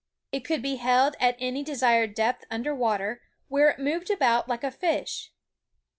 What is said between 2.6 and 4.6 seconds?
water, where it moved about